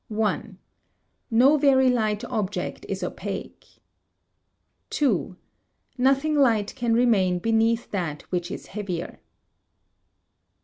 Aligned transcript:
No 1.29 1.57
very 1.57 1.91
light 1.91 2.25
object 2.25 2.87
is 2.89 3.03
opaque. 3.03 3.67
ii. 4.99 5.35
Nothing 5.95 6.33
light 6.33 6.73
can 6.73 6.95
remain 6.95 7.37
beneath 7.37 7.91
that 7.91 8.23
which 8.31 8.49
is 8.49 8.65
heavier. 8.65 9.19